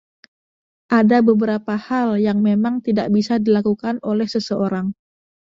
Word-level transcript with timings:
Ada 0.99 1.17
beberapa 1.29 1.73
hal 1.87 2.09
yang 2.27 2.39
memang 2.47 2.75
tidak 2.87 3.07
bisa 3.15 3.35
dilakukan 3.45 3.95
oleh 4.11 4.25
seseorang! 4.33 4.87